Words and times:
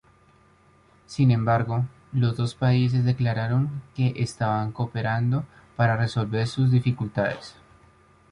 Sin 1.05 1.29
embargo, 1.29 1.85
los 2.11 2.35
dos 2.35 2.55
países 2.55 3.05
declararon 3.05 3.83
que 3.93 4.13
estaban 4.17 4.71
cooperando 4.71 5.45
para 5.75 5.95
resolver 5.95 6.47
sus 6.47 6.71
dificultades. 6.71 7.53